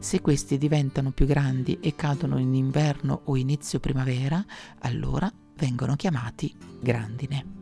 Se 0.00 0.20
questi 0.20 0.56
diventano 0.56 1.10
più 1.10 1.26
grandi 1.26 1.78
e 1.80 1.94
cadono 1.94 2.38
in 2.38 2.54
inverno 2.54 3.22
o 3.24 3.36
inizio 3.36 3.80
primavera, 3.80 4.44
allora 4.80 5.30
vengono 5.56 5.94
chiamati 5.94 6.56
grandine. 6.80 7.58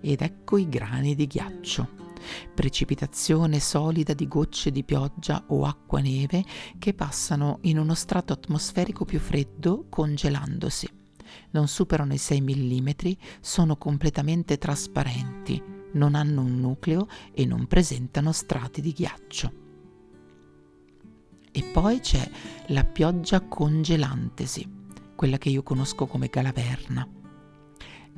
Ed 0.00 0.22
ecco 0.22 0.56
i 0.56 0.68
grani 0.68 1.14
di 1.14 1.26
ghiaccio 1.26 1.99
precipitazione 2.54 3.60
solida 3.60 4.14
di 4.14 4.28
gocce 4.28 4.70
di 4.70 4.84
pioggia 4.84 5.44
o 5.48 5.64
acqua 5.64 6.00
neve 6.00 6.44
che 6.78 6.94
passano 6.94 7.58
in 7.62 7.78
uno 7.78 7.94
strato 7.94 8.32
atmosferico 8.32 9.04
più 9.04 9.18
freddo 9.18 9.86
congelandosi 9.88 10.98
non 11.50 11.68
superano 11.68 12.12
i 12.12 12.18
6 12.18 12.40
mm, 12.40 12.88
sono 13.40 13.76
completamente 13.76 14.58
trasparenti, 14.58 15.62
non 15.92 16.14
hanno 16.14 16.42
un 16.42 16.58
nucleo 16.60 17.08
e 17.32 17.44
non 17.44 17.66
presentano 17.66 18.32
strati 18.32 18.80
di 18.80 18.92
ghiaccio. 18.92 19.52
E 21.52 21.62
poi 21.64 22.00
c'è 22.00 22.28
la 22.68 22.84
pioggia 22.84 23.40
congelantesi, 23.40 24.68
quella 25.16 25.38
che 25.38 25.48
io 25.48 25.62
conosco 25.62 26.06
come 26.06 26.28
galaverna. 26.28 27.19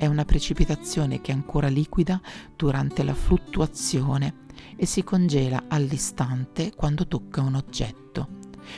È 0.02 0.06
una 0.06 0.24
precipitazione 0.24 1.20
che 1.20 1.30
è 1.30 1.34
ancora 1.34 1.68
liquida 1.68 2.20
durante 2.56 3.04
la 3.04 3.14
fluttuazione 3.14 4.46
e 4.74 4.84
si 4.84 5.04
congela 5.04 5.66
all'istante 5.68 6.74
quando 6.74 7.06
tocca 7.06 7.40
un 7.40 7.54
oggetto. 7.54 8.26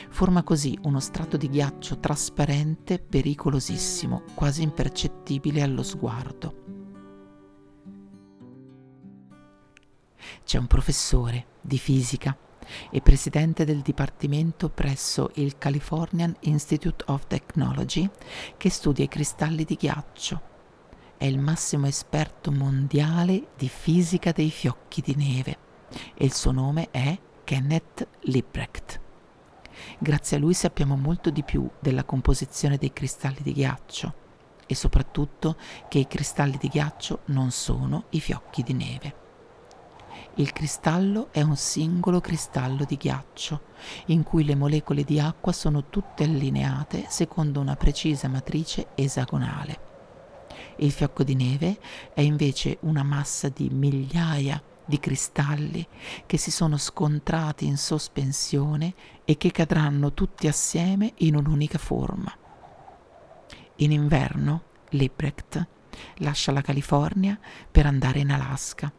Forma 0.09 0.43
così 0.43 0.77
uno 0.83 0.99
strato 0.99 1.35
di 1.35 1.49
ghiaccio 1.49 1.97
trasparente 1.97 2.99
pericolosissimo, 2.99 4.21
quasi 4.35 4.61
impercettibile 4.61 5.63
allo 5.63 5.81
sguardo. 5.81 6.63
C'è 10.43 10.59
un 10.59 10.67
professore 10.67 11.45
di 11.59 11.79
fisica 11.79 12.37
e 12.91 13.01
presidente 13.01 13.65
del 13.65 13.81
dipartimento 13.81 14.69
presso 14.69 15.31
il 15.37 15.57
Californian 15.57 16.35
Institute 16.41 17.03
of 17.07 17.25
Technology 17.25 18.07
che 18.57 18.69
studia 18.69 19.03
i 19.03 19.07
cristalli 19.07 19.63
di 19.63 19.73
ghiaccio. 19.73 20.53
È 21.17 21.25
il 21.25 21.39
massimo 21.39 21.87
esperto 21.87 22.51
mondiale 22.51 23.47
di 23.57 23.69
fisica 23.69 24.31
dei 24.31 24.51
fiocchi 24.51 25.01
di 25.01 25.15
neve 25.15 25.57
e 26.13 26.25
il 26.25 26.33
suo 26.33 26.51
nome 26.51 26.89
è 26.91 27.17
Kenneth 27.43 28.07
Liebrecht. 28.21 28.99
Grazie 29.97 30.37
a 30.37 30.39
lui 30.39 30.53
sappiamo 30.53 30.95
molto 30.95 31.29
di 31.29 31.43
più 31.43 31.69
della 31.79 32.03
composizione 32.03 32.77
dei 32.77 32.91
cristalli 32.91 33.39
di 33.41 33.53
ghiaccio. 33.53 34.13
e 34.67 34.75
soprattutto 34.75 35.57
che 35.87 35.99
i 35.99 36.07
cristalli 36.07 36.57
di 36.59 36.67
ghiaccio 36.67 37.21
non 37.25 37.51
sono 37.51 38.05
i 38.11 38.19
fiocchi 38.19 38.63
di 38.63 38.73
neve. 38.73 39.23
Il 40.35 40.51
cristallo 40.51 41.29
è 41.31 41.41
un 41.41 41.55
singolo 41.55 42.19
cristallo 42.19 42.83
di 42.83 42.97
ghiaccio, 42.97 43.61
in 44.07 44.23
cui 44.23 44.43
le 44.43 44.55
molecole 44.55 45.03
di 45.03 45.19
acqua 45.19 45.51
sono 45.51 45.85
tutte 45.89 46.23
allineate 46.23 47.05
secondo 47.07 47.59
una 47.59 47.75
precisa 47.75 48.27
matrice 48.27 48.87
esagonale. 48.95 49.93
Il 50.77 50.91
fiocco 50.91 51.23
di 51.23 51.35
neve 51.35 51.79
è 52.13 52.21
invece 52.21 52.77
una 52.81 53.03
massa 53.03 53.49
di 53.49 53.69
migliaia 53.69 54.61
di 54.85 54.99
cristalli 54.99 55.85
che 56.25 56.37
si 56.37 56.51
sono 56.51 56.77
scontrati 56.77 57.65
in 57.65 57.77
sospensione 57.77 58.93
e 59.23 59.37
che 59.37 59.51
cadranno 59.51 60.13
tutti 60.13 60.47
assieme 60.47 61.13
in 61.17 61.35
un'unica 61.35 61.77
forma. 61.77 62.31
In 63.77 63.91
inverno, 63.91 64.63
Liebrecht 64.89 65.67
lascia 66.17 66.51
la 66.51 66.61
California 66.61 67.39
per 67.71 67.85
andare 67.85 68.19
in 68.19 68.31
Alaska. 68.31 68.91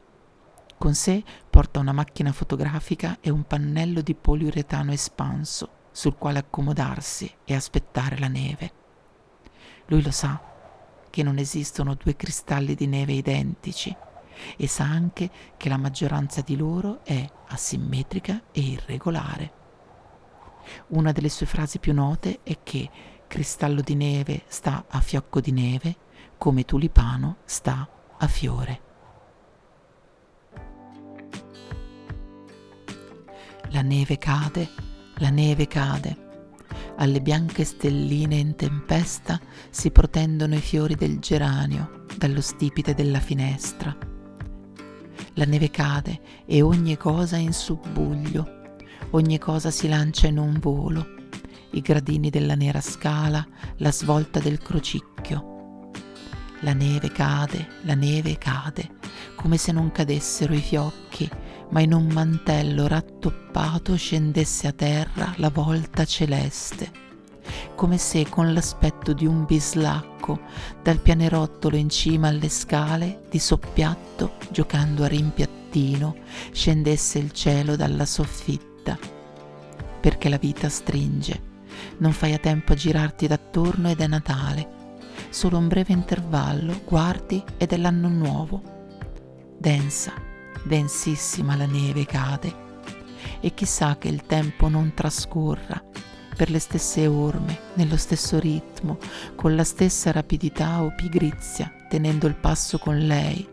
Con 0.78 0.94
sé 0.94 1.22
porta 1.48 1.78
una 1.78 1.92
macchina 1.92 2.32
fotografica 2.32 3.18
e 3.20 3.30
un 3.30 3.44
pannello 3.44 4.00
di 4.00 4.14
poliuretano 4.14 4.92
espanso 4.92 5.70
sul 5.92 6.16
quale 6.16 6.38
accomodarsi 6.38 7.32
e 7.44 7.54
aspettare 7.54 8.18
la 8.18 8.28
neve. 8.28 8.72
Lui 9.86 10.02
lo 10.02 10.10
sa 10.10 10.54
che 11.16 11.22
non 11.22 11.38
esistono 11.38 11.94
due 11.94 12.14
cristalli 12.14 12.74
di 12.74 12.86
neve 12.86 13.14
identici 13.14 13.96
e 14.54 14.68
sa 14.68 14.84
anche 14.84 15.30
che 15.56 15.70
la 15.70 15.78
maggioranza 15.78 16.42
di 16.42 16.58
loro 16.58 17.02
è 17.04 17.26
asimmetrica 17.46 18.42
e 18.52 18.60
irregolare. 18.60 19.52
Una 20.88 21.12
delle 21.12 21.30
sue 21.30 21.46
frasi 21.46 21.78
più 21.78 21.94
note 21.94 22.40
è 22.42 22.58
che 22.62 22.90
cristallo 23.26 23.80
di 23.80 23.94
neve 23.94 24.42
sta 24.48 24.84
a 24.86 25.00
fiocco 25.00 25.40
di 25.40 25.52
neve 25.52 25.96
come 26.36 26.66
tulipano 26.66 27.38
sta 27.46 27.88
a 28.18 28.26
fiore. 28.26 28.80
La 33.70 33.80
neve 33.80 34.18
cade, 34.18 34.68
la 35.14 35.30
neve 35.30 35.66
cade. 35.66 36.25
Alle 36.98 37.20
bianche 37.20 37.64
stelline 37.64 38.36
in 38.36 38.56
tempesta 38.56 39.38
si 39.68 39.90
protendono 39.90 40.54
i 40.54 40.60
fiori 40.60 40.94
del 40.94 41.18
geranio 41.18 42.04
dallo 42.16 42.40
stipite 42.40 42.94
della 42.94 43.20
finestra. 43.20 43.94
La 45.34 45.44
neve 45.44 45.70
cade 45.70 46.20
e 46.46 46.62
ogni 46.62 46.96
cosa 46.96 47.36
è 47.36 47.40
in 47.40 47.52
subbuglio, 47.52 48.74
ogni 49.10 49.38
cosa 49.38 49.70
si 49.70 49.88
lancia 49.88 50.26
in 50.26 50.38
un 50.38 50.58
volo, 50.58 51.06
i 51.72 51.82
gradini 51.82 52.30
della 52.30 52.54
nera 52.54 52.80
scala, 52.80 53.46
la 53.76 53.92
svolta 53.92 54.40
del 54.40 54.58
crocicchio. 54.58 55.90
La 56.60 56.72
neve 56.72 57.12
cade, 57.12 57.68
la 57.82 57.94
neve 57.94 58.38
cade, 58.38 58.94
come 59.34 59.58
se 59.58 59.70
non 59.72 59.92
cadessero 59.92 60.54
i 60.54 60.60
fiocchi, 60.60 61.28
ma 61.70 61.80
in 61.80 61.92
un 61.92 62.06
mantello 62.06 62.86
rattoppato 62.86 63.96
scendesse 63.96 64.66
a 64.66 64.72
terra 64.72 65.34
la 65.36 65.50
volta 65.50 66.04
celeste 66.04 67.04
come 67.74 67.98
se 67.98 68.28
con 68.28 68.52
l'aspetto 68.52 69.12
di 69.12 69.26
un 69.26 69.44
bislacco 69.44 70.40
dal 70.82 71.00
pianerottolo 71.00 71.76
in 71.76 71.88
cima 71.88 72.28
alle 72.28 72.48
scale 72.48 73.24
di 73.30 73.38
soppiatto 73.38 74.32
giocando 74.50 75.04
a 75.04 75.08
rimpiattino 75.08 76.16
scendesse 76.52 77.18
il 77.18 77.32
cielo 77.32 77.76
dalla 77.76 78.06
soffitta. 78.06 78.98
Perché 80.00 80.28
la 80.28 80.38
vita 80.38 80.68
stringe. 80.68 81.54
Non 81.98 82.12
fai 82.12 82.32
a 82.32 82.38
tempo 82.38 82.72
a 82.72 82.76
girarti 82.76 83.26
d'attorno 83.26 83.90
ed 83.90 84.00
è 84.00 84.06
Natale. 84.06 84.74
Solo 85.28 85.58
un 85.58 85.68
breve 85.68 85.92
intervallo 85.92 86.80
guardi 86.84 87.42
ed 87.58 87.72
è 87.72 87.76
l'anno 87.76 88.08
nuovo. 88.08 88.62
Densa 89.58 90.25
densissima 90.66 91.56
la 91.56 91.66
neve 91.66 92.04
cade 92.04 92.64
e 93.40 93.54
chissà 93.54 93.96
che 93.96 94.08
il 94.08 94.22
tempo 94.26 94.68
non 94.68 94.92
trascorra 94.94 95.82
per 96.36 96.50
le 96.50 96.58
stesse 96.58 97.06
orme, 97.06 97.58
nello 97.74 97.96
stesso 97.96 98.38
ritmo, 98.38 98.98
con 99.34 99.54
la 99.54 99.64
stessa 99.64 100.12
rapidità 100.12 100.82
o 100.82 100.92
pigrizia, 100.94 101.72
tenendo 101.88 102.26
il 102.26 102.34
passo 102.34 102.78
con 102.78 102.98
lei. 102.98 103.48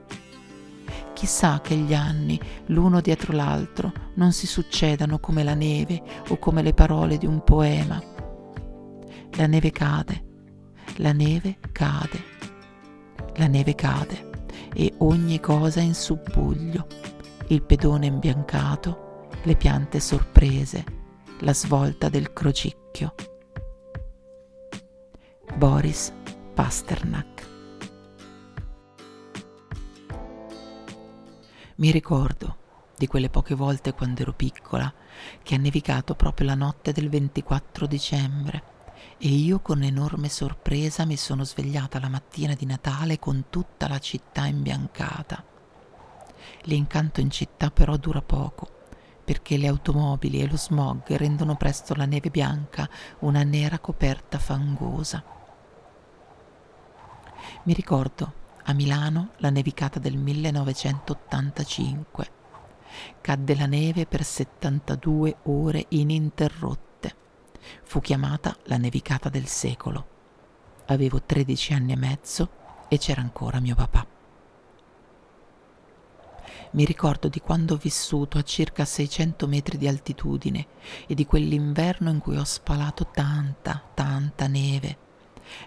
Chissà 1.13 1.61
che 1.61 1.75
gli 1.75 1.93
anni, 1.93 2.37
l'uno 2.67 2.99
dietro 2.99 3.31
l'altro, 3.31 3.93
non 4.15 4.33
si 4.33 4.47
succedano 4.47 5.19
come 5.19 5.43
la 5.43 5.53
neve 5.53 6.01
o 6.29 6.37
come 6.37 6.61
le 6.61 6.73
parole 6.73 7.17
di 7.17 7.25
un 7.25 7.41
poema. 7.43 8.03
La 9.37 9.47
neve 9.47 9.71
cade, 9.71 10.23
la 10.97 11.13
neve 11.13 11.59
cade, 11.71 12.21
la 13.35 13.47
neve 13.47 13.75
cade 13.75 14.31
e 14.73 14.93
ogni 14.99 15.39
cosa 15.39 15.79
in 15.79 15.93
subbuglio, 15.93 16.87
il 17.47 17.61
pedone 17.61 18.07
imbiancato, 18.07 19.29
le 19.43 19.55
piante 19.55 19.99
sorprese, 19.99 20.83
la 21.39 21.53
svolta 21.53 22.09
del 22.09 22.33
crocicchio. 22.33 23.13
Boris 25.55 26.11
Pasternak. 26.53 27.51
Mi 31.75 31.91
ricordo 31.91 32.57
di 32.95 33.07
quelle 33.07 33.29
poche 33.29 33.55
volte 33.55 33.93
quando 33.93 34.21
ero 34.21 34.33
piccola 34.33 34.93
che 35.41 35.55
ha 35.55 35.57
nevicato 35.57 36.15
proprio 36.15 36.47
la 36.47 36.55
notte 36.55 36.91
del 36.91 37.09
24 37.09 37.85
dicembre 37.87 38.72
e 39.17 39.27
io 39.27 39.59
con 39.59 39.83
enorme 39.83 40.29
sorpresa 40.29 41.05
mi 41.05 41.17
sono 41.17 41.43
svegliata 41.43 41.99
la 41.99 42.09
mattina 42.09 42.53
di 42.53 42.65
Natale 42.65 43.19
con 43.19 43.45
tutta 43.49 43.87
la 43.87 43.99
città 43.99 44.45
imbiancata. 44.45 45.43
L'incanto 46.63 47.21
in 47.21 47.29
città 47.29 47.71
però 47.71 47.97
dura 47.97 48.21
poco 48.21 48.81
perché 49.23 49.57
le 49.57 49.67
automobili 49.67 50.41
e 50.41 50.47
lo 50.47 50.57
smog 50.57 51.15
rendono 51.15 51.55
presto 51.55 51.95
la 51.95 52.05
neve 52.05 52.29
bianca 52.29 52.89
una 53.19 53.43
nera 53.43 53.79
coperta 53.79 54.37
fangosa. 54.37 55.23
Mi 57.63 57.73
ricordo 57.73 58.41
a 58.63 58.73
Milano 58.73 59.29
la 59.37 59.49
nevicata 59.49 59.97
del 59.99 60.17
1985. 60.17 62.31
Cadde 63.21 63.55
la 63.55 63.65
neve 63.65 64.05
per 64.05 64.23
72 64.23 65.37
ore 65.43 65.85
ininterrotte. 65.89 66.92
Fu 67.83 67.99
chiamata 67.99 68.57
la 68.63 68.77
nevicata 68.77 69.29
del 69.29 69.47
secolo. 69.47 70.07
Avevo 70.85 71.21
13 71.21 71.73
anni 71.73 71.91
e 71.93 71.97
mezzo 71.97 72.49
e 72.87 72.97
c'era 72.97 73.21
ancora 73.21 73.59
mio 73.59 73.75
papà. 73.75 74.05
Mi 76.71 76.85
ricordo 76.85 77.27
di 77.27 77.39
quando 77.39 77.75
ho 77.75 77.77
vissuto 77.77 78.37
a 78.37 78.43
circa 78.43 78.83
600 78.83 79.47
metri 79.47 79.77
di 79.77 79.87
altitudine 79.87 80.67
e 81.05 81.13
di 81.13 81.25
quell'inverno 81.25 82.09
in 82.09 82.19
cui 82.19 82.35
ho 82.35 82.43
spalato 82.43 83.07
tanta, 83.13 83.81
tanta 83.93 84.47
neve. 84.47 84.97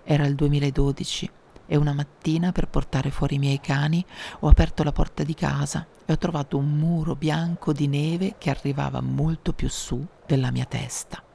Era 0.02 0.26
il 0.26 0.34
2012 0.34 1.30
e 1.66 1.76
una 1.76 1.92
mattina 1.92 2.52
per 2.52 2.68
portare 2.68 3.10
fuori 3.10 3.36
i 3.36 3.40
miei 3.40 3.60
cani 3.60 4.04
ho 4.40 4.48
aperto 4.48 4.82
la 4.82 4.92
porta 4.92 5.22
di 5.24 5.34
casa 5.34 5.86
e 6.04 6.12
ho 6.12 6.18
trovato 6.18 6.56
un 6.56 6.76
muro 6.76 7.14
bianco 7.16 7.72
di 7.72 7.88
neve 7.88 8.34
che 8.38 8.50
arrivava 8.50 9.00
molto 9.00 9.52
più 9.52 9.68
su 9.68 10.04
della 10.26 10.50
mia 10.50 10.64
testa. 10.64 11.25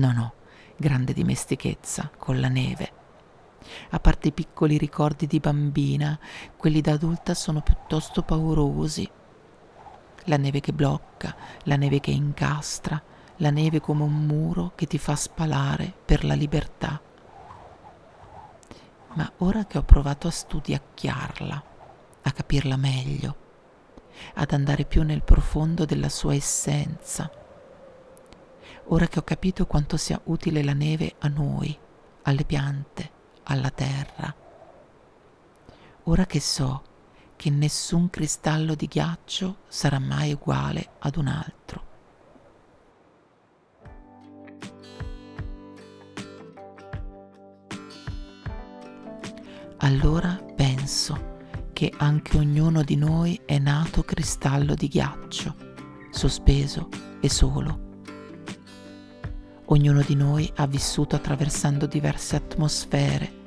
Non 0.00 0.16
ho 0.16 0.32
grande 0.76 1.12
dimestichezza 1.12 2.10
con 2.16 2.40
la 2.40 2.48
neve 2.48 2.98
a 3.90 4.00
parte 4.00 4.28
i 4.28 4.32
piccoli 4.32 4.78
ricordi 4.78 5.26
di 5.26 5.38
bambina, 5.38 6.18
quelli 6.56 6.80
da 6.80 6.92
adulta 6.92 7.34
sono 7.34 7.60
piuttosto 7.60 8.22
paurosi. 8.22 9.08
La 10.24 10.36
neve 10.36 10.60
che 10.60 10.72
blocca, 10.72 11.36
la 11.64 11.76
neve 11.76 12.00
che 12.00 12.10
incastra, 12.10 13.00
la 13.36 13.50
neve 13.50 13.80
come 13.80 14.02
un 14.02 14.24
muro 14.24 14.72
che 14.74 14.86
ti 14.86 14.98
fa 14.98 15.14
spalare 15.16 15.92
per 16.04 16.24
la 16.24 16.34
libertà. 16.34 17.00
Ma 19.12 19.32
ora 19.38 19.66
che 19.66 19.78
ho 19.78 19.82
provato 19.82 20.28
a 20.28 20.30
studiacchiarla, 20.30 21.64
a 22.22 22.32
capirla 22.32 22.76
meglio, 22.76 23.36
ad 24.34 24.52
andare 24.52 24.84
più 24.84 25.02
nel 25.02 25.22
profondo 25.22 25.84
della 25.84 26.08
sua 26.08 26.34
essenza, 26.34 27.30
ora 28.86 29.06
che 29.06 29.18
ho 29.18 29.22
capito 29.22 29.66
quanto 29.66 29.96
sia 29.96 30.20
utile 30.24 30.62
la 30.62 30.72
neve 30.72 31.14
a 31.18 31.28
noi, 31.28 31.76
alle 32.22 32.44
piante, 32.44 33.10
alla 33.44 33.70
terra. 33.70 34.34
Ora 36.04 36.26
che 36.26 36.40
so 36.40 36.82
che 37.36 37.50
nessun 37.50 38.10
cristallo 38.10 38.74
di 38.74 38.86
ghiaccio 38.86 39.58
sarà 39.68 39.98
mai 39.98 40.32
uguale 40.32 40.90
ad 40.98 41.16
un 41.16 41.26
altro. 41.26 41.88
Allora 49.78 50.38
penso 50.54 51.38
che 51.72 51.90
anche 51.96 52.36
ognuno 52.36 52.82
di 52.82 52.96
noi 52.96 53.40
è 53.46 53.58
nato 53.58 54.02
cristallo 54.02 54.74
di 54.74 54.88
ghiaccio, 54.88 55.56
sospeso 56.10 56.88
e 57.20 57.30
solo. 57.30 57.89
Ognuno 59.72 60.02
di 60.02 60.16
noi 60.16 60.50
ha 60.56 60.66
vissuto 60.66 61.14
attraversando 61.14 61.86
diverse 61.86 62.34
atmosfere, 62.34 63.38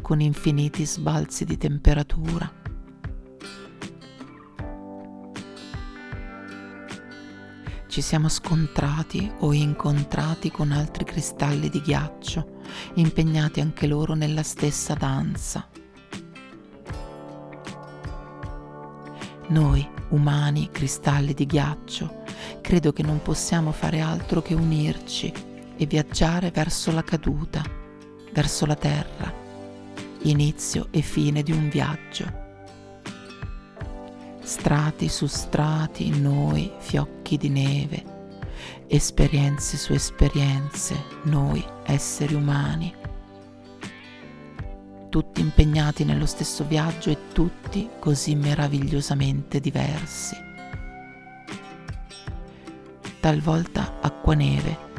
con 0.00 0.20
infiniti 0.20 0.86
sbalzi 0.86 1.44
di 1.44 1.56
temperatura. 1.56 2.50
Ci 7.88 8.00
siamo 8.00 8.28
scontrati 8.28 9.28
o 9.40 9.52
incontrati 9.52 10.52
con 10.52 10.70
altri 10.70 11.02
cristalli 11.02 11.68
di 11.68 11.80
ghiaccio, 11.80 12.60
impegnati 12.94 13.60
anche 13.60 13.88
loro 13.88 14.14
nella 14.14 14.44
stessa 14.44 14.94
danza. 14.94 15.68
Noi, 19.48 19.86
umani, 20.10 20.70
cristalli 20.70 21.34
di 21.34 21.44
ghiaccio, 21.44 22.22
credo 22.60 22.92
che 22.92 23.02
non 23.02 23.20
possiamo 23.20 23.72
fare 23.72 23.98
altro 23.98 24.40
che 24.42 24.54
unirci 24.54 25.50
e 25.76 25.86
viaggiare 25.86 26.50
verso 26.50 26.92
la 26.92 27.02
caduta, 27.02 27.62
verso 28.32 28.66
la 28.66 28.76
terra, 28.76 29.32
inizio 30.22 30.88
e 30.90 31.00
fine 31.00 31.42
di 31.42 31.52
un 31.52 31.68
viaggio 31.68 32.40
strati 34.42 35.08
su 35.08 35.26
strati, 35.26 36.10
noi, 36.20 36.70
fiocchi 36.78 37.36
di 37.36 37.48
neve, 37.48 38.04
esperienze 38.86 39.76
su 39.76 39.92
esperienze, 39.92 40.94
noi, 41.22 41.64
esseri 41.84 42.34
umani, 42.34 42.94
tutti 45.08 45.40
impegnati 45.40 46.04
nello 46.04 46.26
stesso 46.26 46.64
viaggio 46.66 47.10
e 47.10 47.18
tutti 47.32 47.88
così 47.98 48.34
meravigliosamente 48.34 49.60
diversi. 49.60 50.36
Talvolta 53.20 54.00
acqua-neve, 54.00 54.91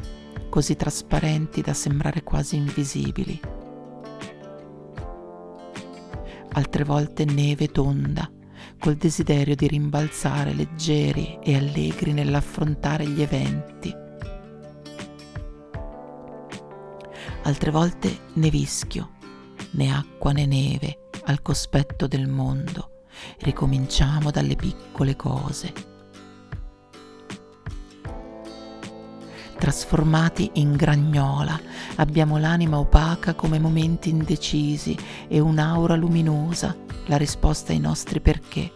così 0.54 0.76
trasparenti 0.76 1.62
da 1.62 1.74
sembrare 1.74 2.22
quasi 2.22 2.58
invisibili. 2.58 3.42
Altre 6.52 6.84
volte 6.84 7.26
neve 7.26 7.70
tonda, 7.70 8.32
col 8.78 8.94
desiderio 8.94 9.56
di 9.56 9.68
rimbalzare 9.68 10.54
leggeri 10.54 11.40
e 11.42 11.56
allegri 11.56 12.14
nell'affrontare 12.14 13.08
gli 13.08 13.24
eventi. 13.24 13.92
Altre 17.42 17.72
volte 17.72 18.16
nevischio, 18.34 19.14
né 19.72 19.92
acqua 19.92 20.34
né 20.34 20.46
neve 20.46 21.08
al 21.24 21.42
cospetto 21.42 22.06
del 22.06 22.28
mondo, 22.28 23.06
ricominciamo 23.40 24.30
dalle 24.30 24.56
piccole 24.56 25.16
cose. 25.16 25.93
Trasformati 29.64 30.50
in 30.56 30.76
gragnola, 30.76 31.58
abbiamo 31.96 32.38
l'anima 32.38 32.80
opaca 32.80 33.34
come 33.34 33.60
momenti 33.60 34.10
indecisi 34.10 34.94
e 35.30 35.40
un'aura 35.40 35.96
luminosa 35.96 36.76
la 37.06 37.16
risposta 37.16 37.72
ai 37.72 37.80
nostri 37.80 38.20
perché. 38.20 38.74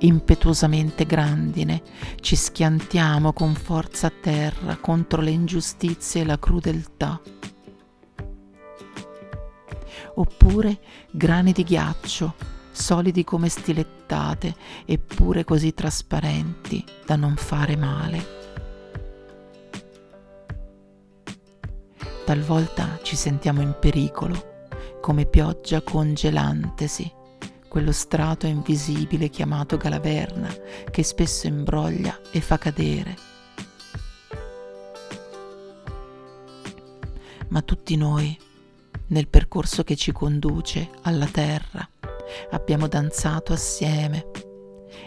Impetuosamente 0.00 1.06
grandine, 1.06 1.80
ci 2.20 2.36
schiantiamo 2.36 3.32
con 3.32 3.54
forza 3.54 4.08
a 4.08 4.12
terra 4.20 4.76
contro 4.76 5.22
le 5.22 5.30
ingiustizie 5.30 6.20
e 6.20 6.24
la 6.26 6.38
crudeltà. 6.38 7.18
Oppure 10.16 10.80
grani 11.12 11.52
di 11.52 11.64
ghiaccio, 11.64 12.56
solidi 12.78 13.24
come 13.24 13.48
stilettate, 13.48 14.54
eppure 14.86 15.44
così 15.44 15.74
trasparenti 15.74 16.84
da 17.04 17.16
non 17.16 17.36
fare 17.36 17.76
male. 17.76 18.36
Talvolta 22.24 23.00
ci 23.02 23.16
sentiamo 23.16 23.62
in 23.62 23.74
pericolo, 23.78 24.68
come 25.00 25.26
pioggia 25.26 25.82
congelantesi, 25.82 27.10
quello 27.68 27.92
strato 27.92 28.46
invisibile 28.46 29.28
chiamato 29.28 29.76
galaverna 29.76 30.48
che 30.90 31.02
spesso 31.02 31.46
imbroglia 31.46 32.18
e 32.30 32.40
fa 32.40 32.58
cadere. 32.58 33.16
Ma 37.48 37.62
tutti 37.62 37.96
noi, 37.96 38.38
nel 39.08 39.26
percorso 39.26 39.82
che 39.82 39.96
ci 39.96 40.12
conduce 40.12 40.90
alla 41.02 41.26
terra, 41.26 41.88
abbiamo 42.50 42.88
danzato 42.88 43.52
assieme 43.52 44.30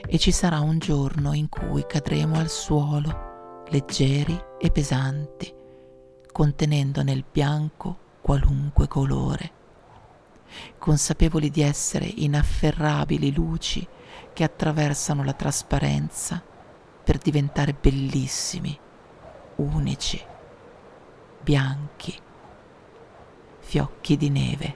e 0.07 0.17
ci 0.17 0.31
sarà 0.31 0.59
un 0.59 0.79
giorno 0.79 1.33
in 1.33 1.49
cui 1.49 1.85
cadremo 1.85 2.37
al 2.37 2.49
suolo, 2.49 3.63
leggeri 3.69 4.39
e 4.59 4.71
pesanti 4.71 5.59
contenendo 6.31 7.03
nel 7.03 7.25
bianco 7.29 7.97
qualunque 8.21 8.87
colore, 8.87 9.51
consapevoli 10.77 11.49
di 11.49 11.61
essere 11.61 12.05
inafferrabili 12.05 13.33
luci 13.33 13.85
che 14.33 14.43
attraversano 14.43 15.23
la 15.23 15.33
trasparenza 15.33 16.41
per 17.03 17.17
diventare 17.17 17.75
bellissimi, 17.79 18.77
unici, 19.55 20.23
bianchi, 21.41 22.17
fiocchi 23.59 24.17
di 24.17 24.29
neve. 24.29 24.75